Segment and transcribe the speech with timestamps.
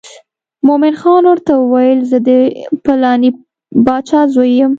[0.67, 2.29] مومن خان ورته وویل زه د
[2.83, 3.29] پلانې
[3.85, 4.69] باچا زوی یم.